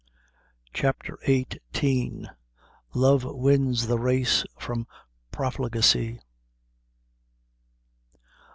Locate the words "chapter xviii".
0.73-2.25